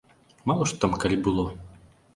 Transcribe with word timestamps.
Мала 0.51 0.69
што 0.71 0.81
там 0.87 0.97
калі 1.05 1.23
было! 1.29 1.47